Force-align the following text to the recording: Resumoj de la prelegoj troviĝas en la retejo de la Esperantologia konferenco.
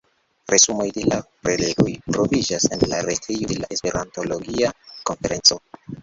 Resumoj 0.51 0.85
de 0.93 1.01
la 1.09 1.17
prelegoj 1.47 1.91
troviĝas 2.15 2.65
en 2.77 2.85
la 2.93 3.01
retejo 3.09 3.49
de 3.51 3.57
la 3.59 3.69
Esperantologia 3.75 4.71
konferenco. 5.11 5.59